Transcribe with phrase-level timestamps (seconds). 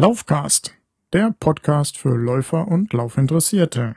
[0.00, 0.74] Laufcast,
[1.12, 3.96] der Podcast für Läufer und Laufinteressierte.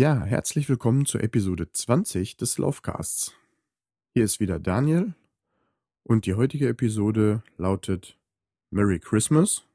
[0.00, 3.34] Ja, herzlich willkommen zur Episode 20 des Laufcasts.
[4.14, 5.12] Hier ist wieder Daniel
[6.04, 8.16] und die heutige Episode lautet
[8.70, 9.66] Merry Christmas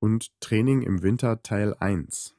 [0.00, 2.33] und Training im Winter Teil 1.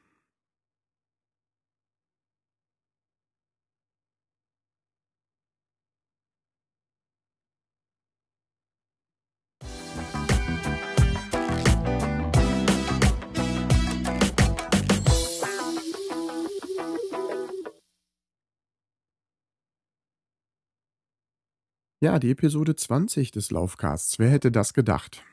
[21.98, 24.18] Ja, die Episode 20 des Laufcasts.
[24.18, 25.24] Wer hätte das gedacht?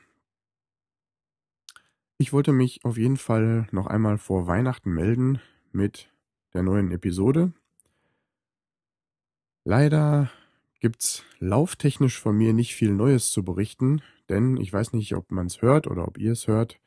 [2.16, 5.42] Ich wollte mich auf jeden Fall noch einmal vor Weihnachten melden
[5.72, 6.10] mit
[6.54, 7.52] der neuen Episode.
[9.64, 10.30] Leider
[10.80, 14.00] gibt's lauftechnisch von mir nicht viel Neues zu berichten,
[14.30, 16.80] denn ich weiß nicht, ob man es hört oder ob ihr es hört.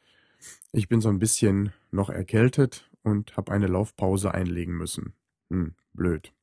[0.71, 5.13] Ich bin so ein bisschen noch erkältet und habe eine Laufpause einlegen müssen.
[5.51, 6.33] Hm, blöd.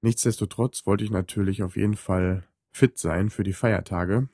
[0.00, 4.28] Nichtsdestotrotz wollte ich natürlich auf jeden Fall fit sein für die Feiertage.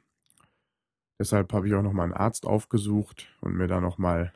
[1.19, 4.33] Deshalb habe ich auch nochmal einen Arzt aufgesucht und mir da nochmal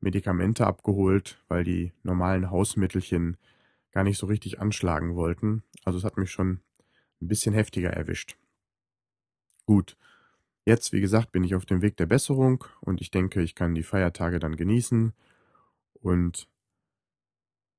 [0.00, 3.36] Medikamente abgeholt, weil die normalen Hausmittelchen
[3.92, 5.62] gar nicht so richtig anschlagen wollten.
[5.84, 6.60] Also es hat mich schon
[7.20, 8.36] ein bisschen heftiger erwischt.
[9.66, 9.96] Gut,
[10.64, 13.74] jetzt wie gesagt bin ich auf dem Weg der Besserung und ich denke, ich kann
[13.74, 15.12] die Feiertage dann genießen
[15.94, 16.48] und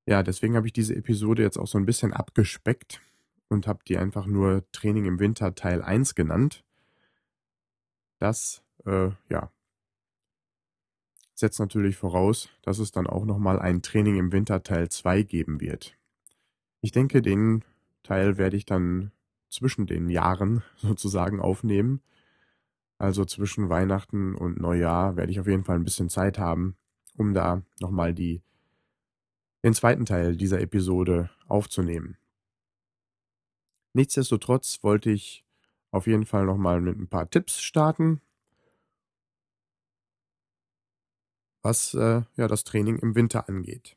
[0.06, 3.02] ja, deswegen habe ich diese Episode jetzt auch so ein bisschen abgespeckt
[3.48, 6.64] und habe die einfach nur Training im Winter Teil 1 genannt.
[8.20, 9.52] Das, äh, ja,
[11.36, 15.62] setzt natürlich voraus, dass es dann auch nochmal ein Training im Winter Teil 2 geben
[15.62, 15.98] wird.
[16.82, 17.64] Ich denke, den
[18.04, 19.12] Teil werde ich dann
[19.50, 22.02] zwischen den Jahren sozusagen aufnehmen.
[22.98, 26.76] Also zwischen Weihnachten und Neujahr werde ich auf jeden Fall ein bisschen Zeit haben,
[27.18, 28.42] um da nochmal die
[29.64, 32.18] den zweiten Teil dieser Episode aufzunehmen.
[33.94, 35.46] Nichtsdestotrotz wollte ich
[35.92, 38.22] auf jeden Fall nochmal mit ein paar Tipps starten,
[41.62, 43.96] was äh, ja das Training im Winter angeht.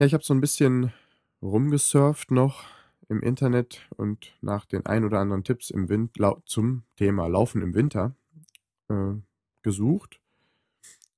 [0.00, 0.92] Ja, ich habe so ein bisschen
[1.40, 2.64] rumgesurft noch
[3.08, 6.12] im Internet und nach den ein oder anderen Tipps im Wind
[6.46, 8.14] zum Thema Laufen im Winter
[8.88, 9.14] äh,
[9.62, 10.20] gesucht,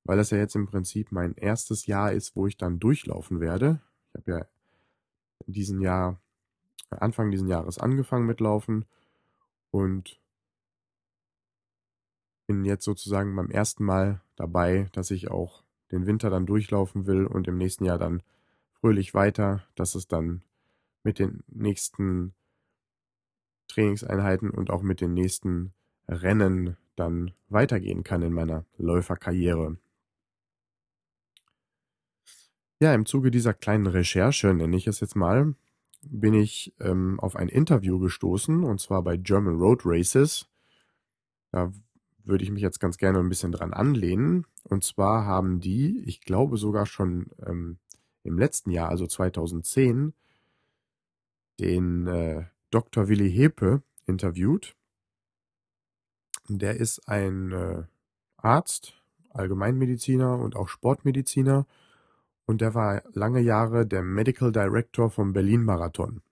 [0.05, 3.81] weil das ja jetzt im Prinzip mein erstes Jahr ist, wo ich dann durchlaufen werde.
[4.09, 4.47] Ich habe ja
[5.47, 6.21] in Jahr,
[6.91, 8.85] Anfang dieses Jahres angefangen mit Laufen
[9.71, 10.21] und
[12.47, 17.27] bin jetzt sozusagen beim ersten Mal dabei, dass ich auch den Winter dann durchlaufen will
[17.27, 18.23] und im nächsten Jahr dann
[18.81, 20.43] fröhlich weiter, dass es dann
[21.03, 22.35] mit den nächsten
[23.69, 25.73] Trainingseinheiten und auch mit den nächsten
[26.09, 29.77] Rennen dann weitergehen kann in meiner Läuferkarriere.
[32.81, 35.55] Ja, im Zuge dieser kleinen Recherche, nenne ich es jetzt mal,
[36.03, 40.47] bin ich ähm, auf ein Interview gestoßen, und zwar bei German Road Races.
[41.53, 41.73] Da
[42.25, 44.47] würde ich mich jetzt ganz gerne ein bisschen dran anlehnen.
[44.65, 47.79] Und zwar haben die, ich glaube sogar schon ähm,
[48.25, 50.13] im letzten Jahr, also 2010,
[51.61, 53.09] den äh, Dr.
[53.09, 54.76] Willi Hepe interviewt.
[56.49, 57.83] Der ist ein äh,
[58.37, 58.95] Arzt,
[59.31, 61.67] Allgemeinmediziner und auch Sportmediziner
[62.47, 66.23] und der war lange Jahre der Medical Director vom Berlin Marathon.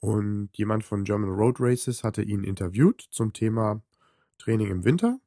[0.00, 3.82] Und jemand von German Road Races hatte ihn interviewt zum Thema
[4.38, 5.18] Training im Winter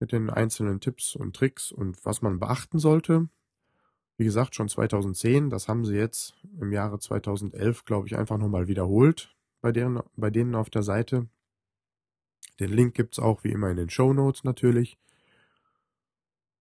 [0.00, 3.28] mit den einzelnen Tipps und Tricks und was man beachten sollte.
[4.16, 8.66] Wie gesagt, schon 2010, das haben sie jetzt im Jahre 2011, glaube ich, einfach nochmal
[8.66, 11.28] wiederholt bei, deren, bei denen auf der Seite.
[12.60, 14.98] Den Link gibt es auch wie immer in den Show Notes natürlich.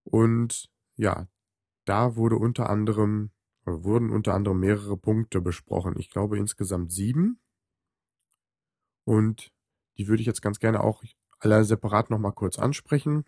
[0.04, 1.28] Und ja,
[1.86, 3.32] da wurde unter anderem,
[3.66, 5.96] wurden unter anderem mehrere Punkte besprochen.
[5.98, 7.40] Ich glaube insgesamt sieben.
[9.06, 9.54] Und
[9.98, 11.04] die würde ich jetzt ganz gerne auch
[11.40, 13.26] alle separat nochmal kurz ansprechen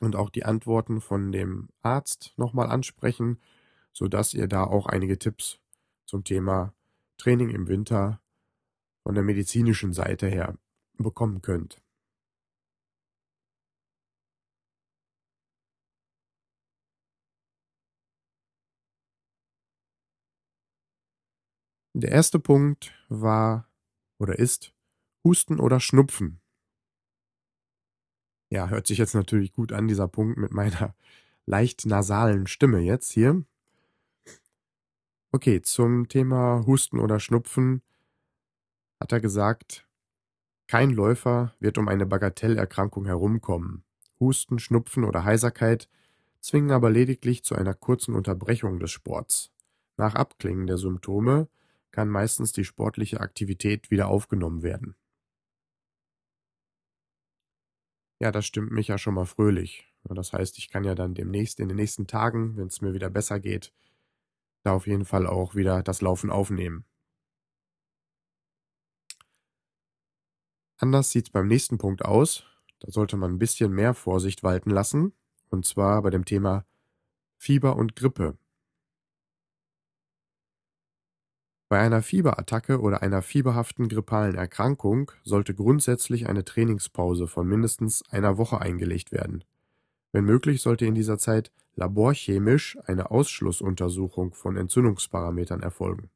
[0.00, 3.40] und auch die Antworten von dem Arzt nochmal ansprechen,
[3.92, 5.60] sodass ihr da auch einige Tipps
[6.06, 6.74] zum Thema
[7.16, 8.20] Training im Winter
[9.02, 10.58] von der medizinischen Seite her
[10.98, 11.80] bekommen könnt.
[21.96, 23.68] Der erste Punkt war
[24.18, 24.74] oder ist
[25.22, 26.40] Husten oder Schnupfen.
[28.50, 30.94] Ja, hört sich jetzt natürlich gut an, dieser Punkt mit meiner
[31.46, 33.44] leicht nasalen Stimme jetzt hier.
[35.32, 37.82] Okay, zum Thema Husten oder Schnupfen
[39.00, 39.86] hat er gesagt,
[40.66, 43.84] kein Läufer wird um eine Bagatellerkrankung herumkommen.
[44.20, 45.88] Husten, Schnupfen oder Heiserkeit
[46.40, 49.50] zwingen aber lediglich zu einer kurzen Unterbrechung des Sports.
[49.96, 51.48] Nach Abklingen der Symptome
[51.90, 54.96] kann meistens die sportliche Aktivität wieder aufgenommen werden.
[58.20, 59.86] Ja, das stimmt mich ja schon mal fröhlich.
[60.04, 63.10] Das heißt, ich kann ja dann demnächst in den nächsten Tagen, wenn es mir wieder
[63.10, 63.72] besser geht,
[64.62, 66.84] da auf jeden Fall auch wieder das Laufen aufnehmen.
[70.84, 72.44] Anders sieht es beim nächsten Punkt aus.
[72.80, 75.14] Da sollte man ein bisschen mehr Vorsicht walten lassen.
[75.48, 76.66] Und zwar bei dem Thema
[77.38, 78.36] Fieber und Grippe.
[81.70, 88.36] Bei einer Fieberattacke oder einer fieberhaften grippalen Erkrankung sollte grundsätzlich eine Trainingspause von mindestens einer
[88.36, 89.42] Woche eingelegt werden.
[90.12, 96.10] Wenn möglich sollte in dieser Zeit laborchemisch eine Ausschlussuntersuchung von Entzündungsparametern erfolgen.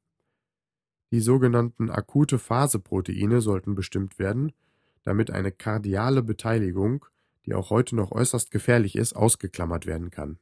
[1.10, 4.52] Die sogenannten akute Phase-Proteine sollten bestimmt werden,
[5.04, 7.06] damit eine kardiale Beteiligung,
[7.46, 10.38] die auch heute noch äußerst gefährlich ist, ausgeklammert werden kann.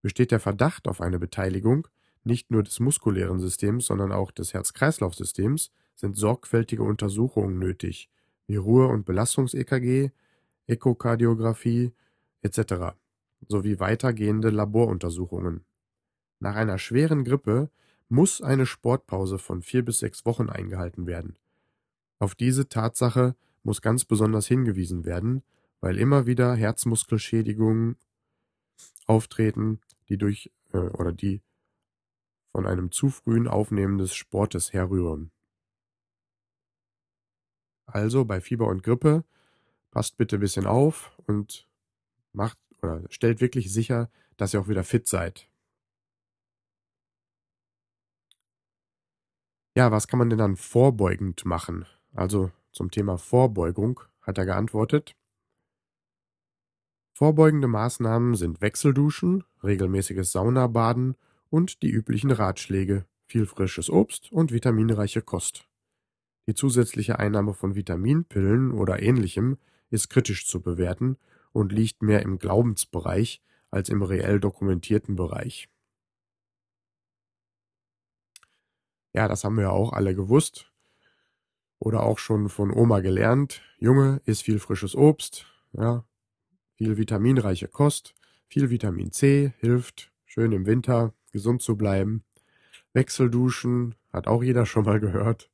[0.00, 1.88] Besteht der Verdacht auf eine Beteiligung,
[2.24, 8.08] nicht nur des muskulären Systems, sondern auch des Herz-Kreislauf-Systems sind sorgfältige Untersuchungen nötig,
[8.46, 10.10] wie Ruhe- und Belastungs-EKG,
[10.66, 11.92] Ekokardiographie
[12.42, 12.96] etc.
[13.48, 15.64] sowie weitergehende Laboruntersuchungen.
[16.40, 17.70] Nach einer schweren Grippe
[18.08, 21.36] muss eine Sportpause von vier bis sechs Wochen eingehalten werden.
[22.18, 25.42] Auf diese Tatsache muss ganz besonders hingewiesen werden,
[25.80, 27.96] weil immer wieder Herzmuskelschädigungen
[29.06, 31.42] auftreten, die durch äh, oder die
[32.52, 35.30] von einem zu frühen Aufnehmen des Sportes herrühren.
[37.86, 39.24] Also bei Fieber und Grippe
[39.90, 41.68] passt bitte ein bisschen auf und
[42.32, 45.48] macht oder stellt wirklich sicher, dass ihr auch wieder fit seid.
[49.76, 51.84] Ja, was kann man denn dann vorbeugend machen?
[52.14, 55.14] Also zum Thema Vorbeugung hat er geantwortet.
[57.12, 61.14] Vorbeugende Maßnahmen sind Wechselduschen, regelmäßiges Saunabaden
[61.50, 65.68] und die üblichen Ratschläge, viel frisches Obst und vitaminreiche Kost.
[66.48, 69.58] Die zusätzliche Einnahme von Vitaminpillen oder ähnlichem
[69.90, 71.18] ist kritisch zu bewerten
[71.52, 75.68] und liegt mehr im Glaubensbereich als im reell dokumentierten Bereich.
[79.16, 80.70] Ja, das haben wir ja auch alle gewusst
[81.78, 83.62] oder auch schon von Oma gelernt.
[83.78, 86.04] Junge, isst viel frisches Obst, ja,
[86.74, 88.14] viel vitaminreiche Kost,
[88.46, 92.24] viel Vitamin C hilft schön im Winter gesund zu bleiben.
[92.92, 95.50] Wechselduschen hat auch jeder schon mal gehört.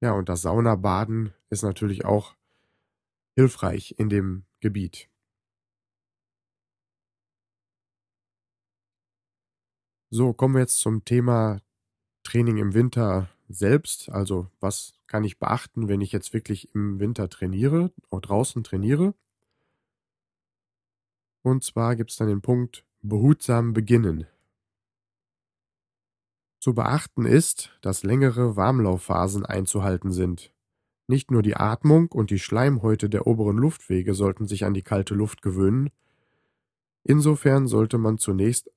[0.00, 2.34] Ja, und das Saunabaden ist natürlich auch
[3.36, 5.08] hilfreich in dem Gebiet.
[10.10, 11.60] So, kommen wir jetzt zum Thema
[12.22, 17.28] Training im Winter selbst, also was kann ich beachten, wenn ich jetzt wirklich im Winter
[17.28, 19.14] trainiere, auch draußen trainiere.
[21.42, 24.26] Und zwar gibt es dann den Punkt behutsam beginnen.
[26.60, 30.52] Zu beachten ist, dass längere Warmlaufphasen einzuhalten sind.
[31.06, 35.14] Nicht nur die Atmung und die Schleimhäute der oberen Luftwege sollten sich an die kalte
[35.14, 35.90] Luft gewöhnen.
[37.02, 38.70] Insofern sollte man zunächst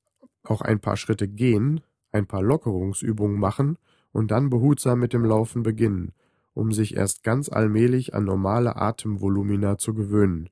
[0.43, 1.81] auch ein paar Schritte gehen,
[2.13, 3.77] ein paar Lockerungsübungen machen
[4.11, 6.13] und dann behutsam mit dem Laufen beginnen,
[6.53, 10.49] um sich erst ganz allmählich an normale Atemvolumina zu gewöhnen.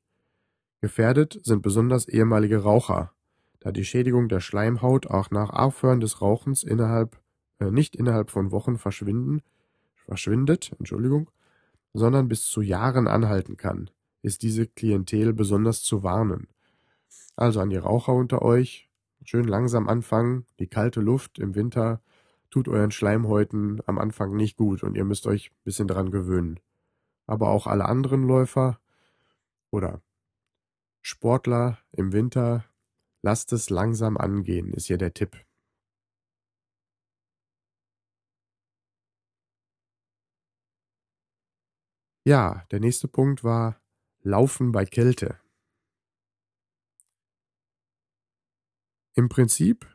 [0.81, 3.13] Gefährdet sind besonders ehemalige Raucher,
[3.59, 7.21] da die Schädigung der Schleimhaut auch nach Aufhören des Rauchens innerhalb,
[7.59, 9.43] äh, nicht innerhalb von Wochen verschwinden,
[9.93, 11.29] verschwindet, Entschuldigung,
[11.93, 13.91] sondern bis zu Jahren anhalten kann,
[14.23, 16.47] ist diese Klientel besonders zu warnen.
[17.35, 18.89] Also an die Raucher unter euch,
[19.23, 22.01] schön langsam anfangen, die kalte Luft im Winter
[22.49, 26.59] tut euren Schleimhäuten am Anfang nicht gut und ihr müsst euch ein bisschen dran gewöhnen.
[27.25, 28.79] Aber auch alle anderen Läufer
[29.71, 30.01] oder
[31.01, 32.65] Sportler im Winter,
[33.21, 35.37] lasst es langsam angehen, ist hier der Tipp.
[42.23, 43.81] Ja, der nächste Punkt war
[44.21, 45.39] Laufen bei Kälte.
[49.13, 49.85] Im Prinzip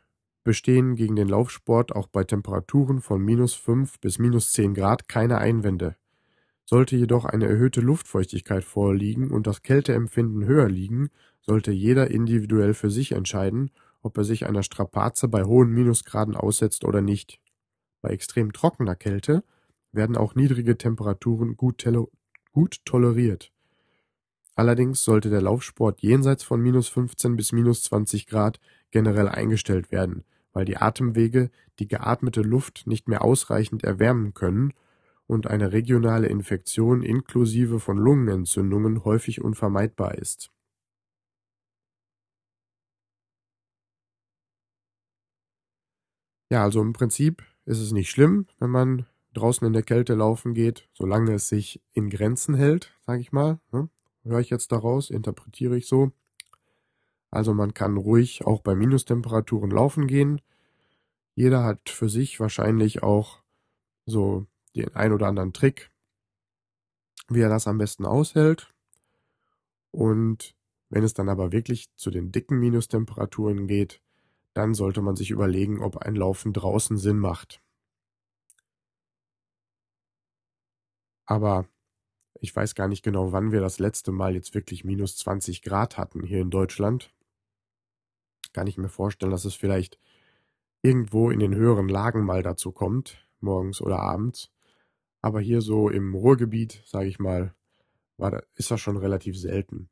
[0.44, 5.38] bestehen gegen den Laufsport auch bei Temperaturen von minus fünf bis minus zehn Grad keine
[5.38, 5.96] Einwände.
[6.64, 12.90] Sollte jedoch eine erhöhte Luftfeuchtigkeit vorliegen und das Kälteempfinden höher liegen, sollte jeder individuell für
[12.90, 13.70] sich entscheiden,
[14.02, 17.40] ob er sich einer Strapaze bei hohen Minusgraden aussetzt oder nicht.
[18.02, 19.44] Bei extrem trockener Kälte
[19.92, 21.84] werden auch niedrige Temperaturen gut,
[22.52, 23.52] gut toleriert.
[24.54, 30.24] Allerdings sollte der Laufsport jenseits von minus 15 bis minus 20 Grad generell eingestellt werden,
[30.52, 34.72] weil die Atemwege die geatmete Luft nicht mehr ausreichend erwärmen können
[35.26, 40.50] und eine regionale Infektion inklusive von Lungenentzündungen häufig unvermeidbar ist.
[46.50, 50.54] Ja, also im Prinzip ist es nicht schlimm, wenn man draußen in der Kälte laufen
[50.54, 53.58] geht, solange es sich in Grenzen hält, sage ich mal.
[53.72, 53.88] Ne?
[54.22, 56.12] Höre ich jetzt daraus, interpretiere ich so.
[57.36, 60.40] Also man kann ruhig auch bei Minustemperaturen laufen gehen.
[61.34, 63.42] Jeder hat für sich wahrscheinlich auch
[64.06, 65.92] so den ein oder anderen Trick,
[67.28, 68.72] wie er das am besten aushält.
[69.90, 70.56] Und
[70.88, 74.00] wenn es dann aber wirklich zu den dicken Minustemperaturen geht,
[74.54, 77.60] dann sollte man sich überlegen, ob ein Laufen draußen Sinn macht.
[81.26, 81.68] Aber
[82.40, 85.98] ich weiß gar nicht genau, wann wir das letzte Mal jetzt wirklich minus 20 Grad
[85.98, 87.12] hatten hier in Deutschland
[88.56, 89.98] kann ich mir vorstellen, dass es vielleicht
[90.80, 94.50] irgendwo in den höheren Lagen mal dazu kommt, morgens oder abends.
[95.20, 97.54] Aber hier so im Ruhrgebiet, sage ich mal,
[98.16, 99.90] da, ist das schon relativ selten.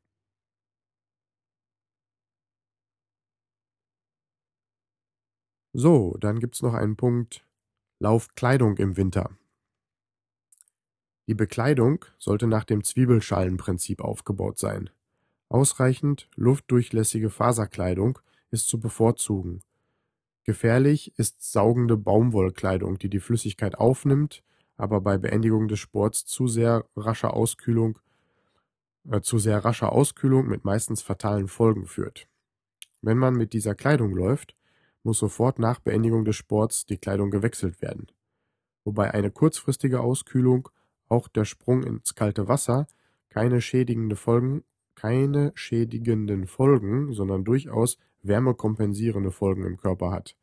[5.73, 7.45] So, dann gibt es noch einen Punkt
[7.99, 9.37] Laufkleidung im Winter.
[11.27, 14.89] Die Bekleidung sollte nach dem Zwiebelschalenprinzip aufgebaut sein.
[15.49, 18.17] Ausreichend luftdurchlässige Faserkleidung
[18.51, 19.61] ist zu bevorzugen.
[20.43, 24.43] Gefährlich ist saugende Baumwollkleidung, die die Flüssigkeit aufnimmt,
[24.77, 27.99] aber bei Beendigung des Sports zu sehr rascher Auskühlung
[29.09, 32.27] äh, zu sehr rascher Auskühlung mit meistens fatalen Folgen führt.
[33.01, 34.55] Wenn man mit dieser Kleidung läuft,
[35.03, 38.07] muss sofort nach Beendigung des Sports die Kleidung gewechselt werden.
[38.83, 40.69] Wobei eine kurzfristige Auskühlung,
[41.07, 42.87] auch der Sprung ins kalte Wasser,
[43.29, 44.63] keine schädigende Folgen,
[44.95, 50.35] keine schädigenden Folgen, sondern durchaus wärmekompensierende Folgen im Körper hat.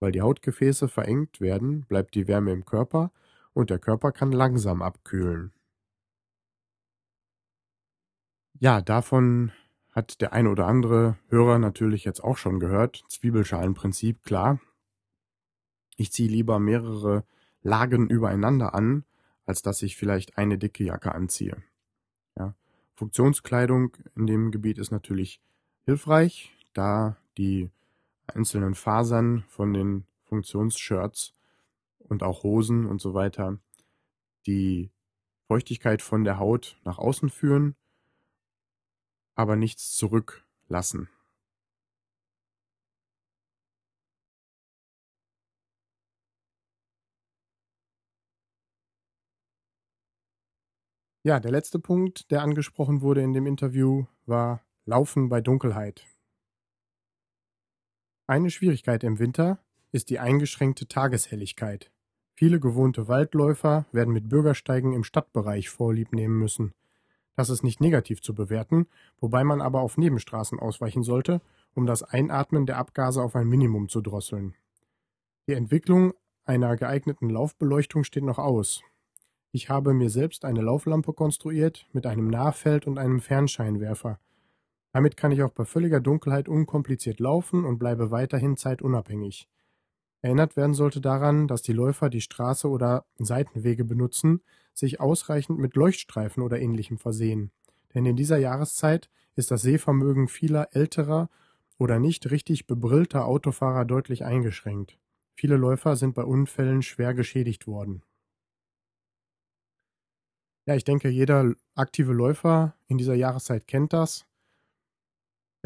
[0.00, 3.10] Weil die Hautgefäße verengt werden, bleibt die Wärme im Körper
[3.52, 5.52] und der Körper kann langsam abkühlen.
[8.58, 9.52] Ja, davon
[9.92, 13.04] hat der eine oder andere Hörer natürlich jetzt auch schon gehört.
[13.08, 14.60] Zwiebelschalenprinzip, klar.
[15.96, 17.24] Ich ziehe lieber mehrere
[17.62, 19.04] Lagen übereinander an,
[19.46, 21.62] als dass ich vielleicht eine dicke Jacke anziehe.
[22.36, 22.54] Ja.
[22.94, 25.40] Funktionskleidung in dem Gebiet ist natürlich
[25.84, 27.70] hilfreich, da die
[28.26, 31.34] einzelnen Fasern von den Funktionsshirts
[31.98, 33.58] und auch Hosen und so weiter
[34.46, 34.90] die
[35.48, 37.76] Feuchtigkeit von der Haut nach außen führen,
[39.34, 41.08] aber nichts zurücklassen.
[51.24, 56.06] Ja, der letzte Punkt, der angesprochen wurde in dem Interview, war Laufen bei Dunkelheit.
[58.28, 59.60] Eine Schwierigkeit im Winter
[59.92, 61.92] ist die eingeschränkte Tageshelligkeit.
[62.34, 66.74] Viele gewohnte Waldläufer werden mit Bürgersteigen im Stadtbereich Vorlieb nehmen müssen.
[67.36, 68.88] Das ist nicht negativ zu bewerten,
[69.20, 71.40] wobei man aber auf Nebenstraßen ausweichen sollte,
[71.74, 74.54] um das Einatmen der Abgase auf ein Minimum zu drosseln.
[75.46, 76.12] Die Entwicklung
[76.44, 78.82] einer geeigneten Laufbeleuchtung steht noch aus.
[79.52, 84.18] Ich habe mir selbst eine Lauflampe konstruiert mit einem Nahfeld und einem Fernscheinwerfer.
[84.96, 89.46] Damit kann ich auch bei völliger Dunkelheit unkompliziert laufen und bleibe weiterhin zeitunabhängig.
[90.22, 94.40] Erinnert werden sollte daran, dass die Läufer die Straße oder Seitenwege benutzen,
[94.72, 97.50] sich ausreichend mit Leuchtstreifen oder ähnlichem versehen.
[97.92, 101.28] Denn in dieser Jahreszeit ist das Sehvermögen vieler älterer
[101.76, 104.98] oder nicht richtig bebrillter Autofahrer deutlich eingeschränkt.
[105.34, 108.02] Viele Läufer sind bei Unfällen schwer geschädigt worden.
[110.64, 114.26] Ja, ich denke, jeder aktive Läufer in dieser Jahreszeit kennt das.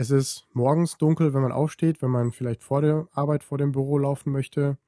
[0.01, 3.73] Es ist morgens dunkel, wenn man aufsteht, wenn man vielleicht vor der Arbeit vor dem
[3.73, 4.79] Büro laufen möchte.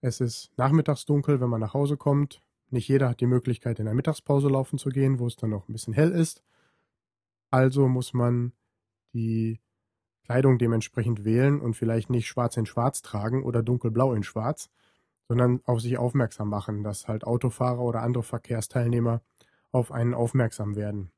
[0.00, 2.44] Es ist nachmittags dunkel, wenn man nach Hause kommt.
[2.70, 5.68] Nicht jeder hat die Möglichkeit, in der Mittagspause laufen zu gehen, wo es dann noch
[5.68, 6.44] ein bisschen hell ist.
[7.50, 8.52] Also muss man
[9.12, 9.60] die
[10.26, 14.70] Kleidung dementsprechend wählen und vielleicht nicht schwarz in schwarz tragen oder dunkelblau in schwarz,
[15.26, 19.22] sondern auf sich aufmerksam machen, dass halt Autofahrer oder andere Verkehrsteilnehmer
[19.72, 21.10] auf einen aufmerksam werden.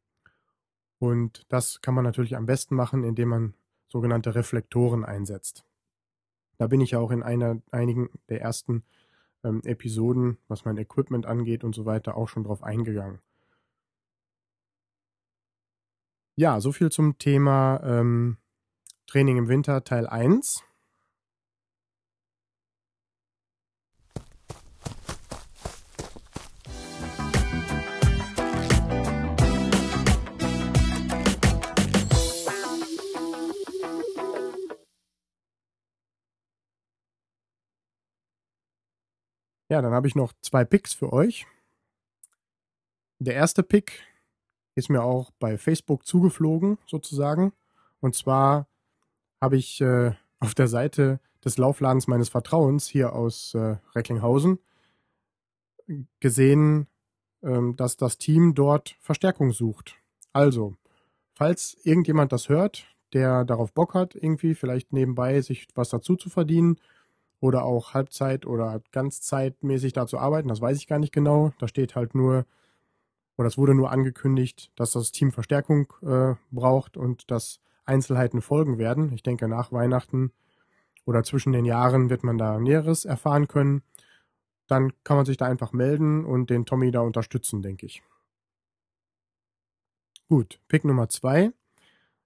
[1.05, 3.55] Und das kann man natürlich am besten machen, indem man
[3.89, 5.65] sogenannte Reflektoren einsetzt.
[6.57, 8.85] Da bin ich ja auch in einer, einigen der ersten
[9.43, 13.21] ähm, Episoden, was mein Equipment angeht und so weiter, auch schon drauf eingegangen.
[16.37, 18.39] Ja, so viel zum Thema ähm,
[19.07, 20.65] Training im Winter Teil 1.
[39.69, 41.47] Ja, dann habe ich noch zwei Picks für euch.
[43.19, 44.03] Der erste Pick
[44.75, 47.53] ist mir auch bei Facebook zugeflogen, sozusagen.
[48.01, 48.67] Und zwar
[49.41, 54.59] habe ich äh, auf der Seite des Laufladens meines Vertrauens hier aus äh, Recklinghausen
[56.21, 56.87] gesehen,
[57.43, 59.97] ähm, dass das Team dort Verstärkung sucht.
[60.33, 60.77] Also,
[61.35, 66.29] falls irgendjemand das hört, der darauf Bock hat, irgendwie vielleicht nebenbei sich was dazu zu
[66.29, 66.79] verdienen
[67.45, 70.49] oder auch Halbzeit oder ganzzeitmäßig da zu arbeiten.
[70.49, 71.53] Das weiß ich gar nicht genau.
[71.59, 72.47] Da steht halt nur,
[73.37, 78.79] oder es wurde nur angekündigt, dass das Team Verstärkung äh, braucht und dass Einzelheiten folgen
[78.79, 79.13] werden.
[79.13, 80.33] Ich denke, nach Weihnachten
[81.05, 83.83] oder zwischen den Jahren wird man da Näheres erfahren können.
[84.67, 88.03] Dann kann man sich da einfach melden und den Tommy da unterstützen, denke ich.
[90.31, 91.53] Gut, Pick Nummer zwei.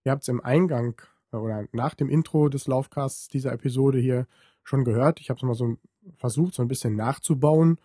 [0.04, 1.02] Ihr habt es im Eingang
[1.32, 4.28] äh, oder nach dem Intro des Laufcasts dieser Episode hier
[4.68, 5.20] schon gehört.
[5.20, 5.76] Ich habe es mal so
[6.16, 7.78] versucht, so ein bisschen nachzubauen.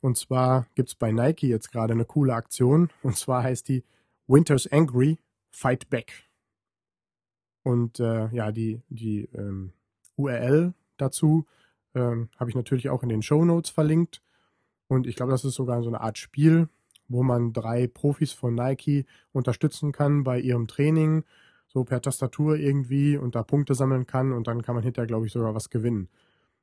[0.00, 2.90] Und zwar gibt es bei Nike jetzt gerade eine coole Aktion.
[3.02, 3.84] Und zwar heißt die
[4.26, 5.18] Winter's Angry
[5.50, 6.24] Fight Back.
[7.62, 9.72] Und äh, ja, die, die ähm,
[10.16, 11.46] URL dazu
[11.94, 14.22] ähm, habe ich natürlich auch in den Show Notes verlinkt.
[14.88, 16.68] Und ich glaube, das ist sogar so eine Art Spiel,
[17.08, 21.24] wo man drei Profis von Nike unterstützen kann bei ihrem Training,
[21.66, 25.26] so per Tastatur irgendwie und da Punkte sammeln kann und dann kann man hinterher, glaube
[25.26, 26.08] ich, sogar was gewinnen.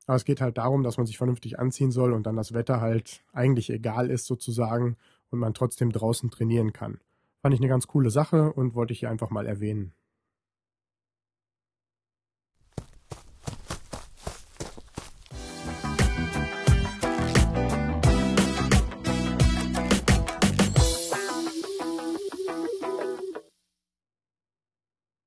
[0.05, 2.81] Aber es geht halt darum, dass man sich vernünftig anziehen soll und dann das Wetter
[2.81, 4.97] halt eigentlich egal ist sozusagen
[5.29, 6.99] und man trotzdem draußen trainieren kann.
[7.41, 9.93] Fand ich eine ganz coole Sache und wollte ich hier einfach mal erwähnen.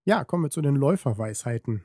[0.08, 1.84] Ja, kommen wir zu den Läuferweisheiten.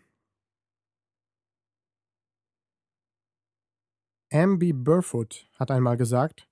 [4.33, 6.47] Amby Burfoot hat einmal gesagt,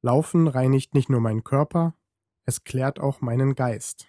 [0.00, 1.96] Laufen reinigt nicht nur meinen Körper,
[2.44, 4.06] es klärt auch meinen Geist.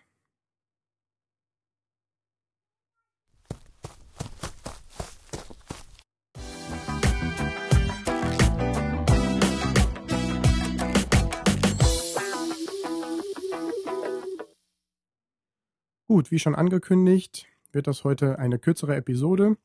[16.08, 19.58] Gut, wie schon angekündigt, wird das heute eine kürzere Episode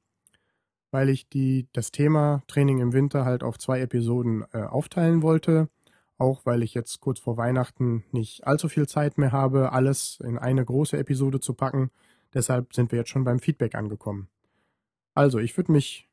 [0.93, 5.69] weil ich die, das Thema Training im Winter halt auf zwei Episoden äh, aufteilen wollte.
[6.19, 10.39] Auch weil ich jetzt kurz vor Weihnachten nicht allzu viel Zeit mehr habe, alles in
[10.39, 11.91] eine große Episode zu packen.
[12.33, 14.29] Deshalb sind wir jetzt schon beim Feedback angekommen.
[15.15, 16.09] Also, ich würde mich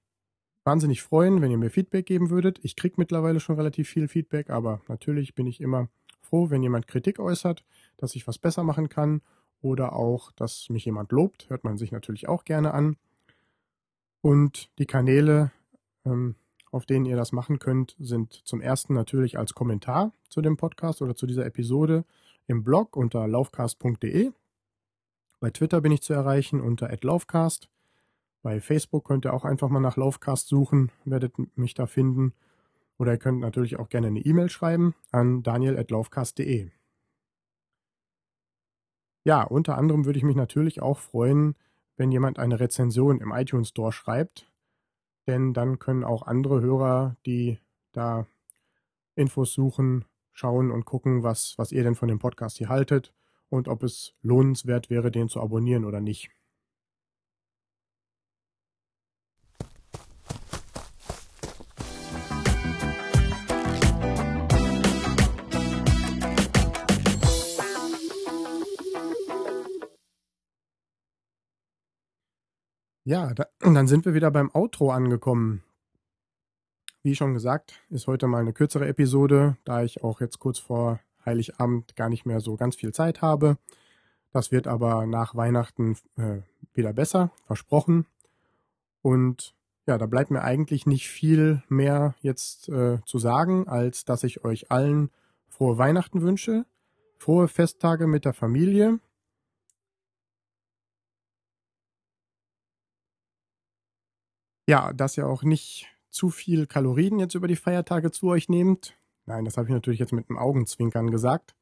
[0.64, 2.60] wahnsinnig freuen, wenn ihr mir Feedback geben würdet.
[2.64, 5.90] Ich kriege mittlerweile schon relativ viel Feedback, aber natürlich bin ich immer
[6.22, 7.64] froh, wenn jemand Kritik äußert,
[7.98, 9.22] dass ich was besser machen kann
[9.62, 12.98] oder auch, dass mich jemand lobt, hört man sich natürlich auch gerne an.
[14.22, 15.52] Und die Kanäle,
[16.06, 16.36] ähm,
[16.72, 21.02] auf denen ihr das machen könnt, sind zum ersten natürlich als Kommentar zu dem Podcast
[21.02, 22.06] oder zu dieser Episode
[22.48, 24.32] im Blog unter laufcast.de.
[25.40, 27.70] Bei Twitter bin ich zu erreichen unter @laufcast.
[28.42, 32.34] Bei Facebook könnt ihr auch einfach mal nach Laufcast suchen, werdet mich da finden.
[32.98, 36.70] Oder ihr könnt natürlich auch gerne eine E-Mail schreiben an daniel.laufcast.de.
[39.26, 41.56] Ja, unter anderem würde ich mich natürlich auch freuen,
[42.00, 44.50] wenn jemand eine Rezension im iTunes Store schreibt,
[45.28, 47.60] denn dann können auch andere Hörer, die
[47.92, 48.26] da
[49.16, 53.14] Infos suchen, schauen und gucken, was, was ihr denn von dem Podcast hier haltet
[53.50, 56.32] und ob es lohnenswert wäre, den zu abonnieren oder nicht.
[73.10, 75.64] Ja, da, dann sind wir wieder beim Outro angekommen.
[77.02, 81.00] Wie schon gesagt, ist heute mal eine kürzere Episode, da ich auch jetzt kurz vor
[81.26, 83.58] Heiligabend gar nicht mehr so ganz viel Zeit habe.
[84.32, 86.42] Das wird aber nach Weihnachten äh,
[86.76, 88.06] wieder besser, versprochen.
[89.02, 89.56] Und
[89.88, 94.46] ja, da bleibt mir eigentlich nicht viel mehr jetzt äh, zu sagen, als dass ich
[94.46, 95.10] euch allen
[95.48, 96.64] frohe Weihnachten wünsche,
[97.18, 99.00] frohe Festtage mit der Familie
[104.70, 108.96] Ja, dass ihr auch nicht zu viel Kalorien jetzt über die Feiertage zu euch nehmt.
[109.26, 111.56] Nein, das habe ich natürlich jetzt mit einem Augenzwinkern gesagt.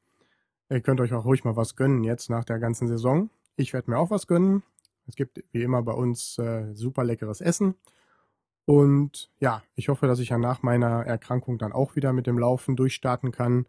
[0.69, 3.29] Ihr könnt euch auch ruhig mal was gönnen jetzt nach der ganzen Saison.
[3.55, 4.61] Ich werde mir auch was gönnen.
[5.07, 7.75] Es gibt wie immer bei uns äh, super leckeres Essen.
[8.65, 12.37] Und ja, ich hoffe, dass ich ja nach meiner Erkrankung dann auch wieder mit dem
[12.37, 13.67] Laufen durchstarten kann.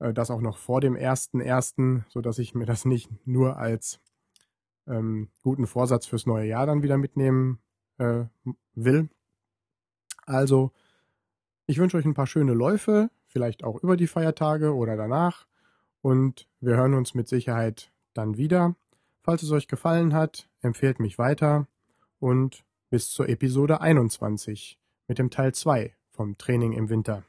[0.00, 3.58] Äh, das auch noch vor dem ersten ersten, so dass ich mir das nicht nur
[3.58, 4.00] als
[4.88, 7.60] ähm, guten Vorsatz fürs neue Jahr dann wieder mitnehmen
[8.00, 8.24] äh,
[8.74, 9.08] will.
[10.26, 10.72] Also,
[11.66, 15.46] ich wünsche euch ein paar schöne Läufe, vielleicht auch über die Feiertage oder danach.
[16.02, 18.74] Und wir hören uns mit Sicherheit dann wieder.
[19.22, 21.68] Falls es euch gefallen hat, empfehlt mich weiter
[22.18, 27.24] und bis zur Episode 21 mit dem Teil 2 vom Training im Winter.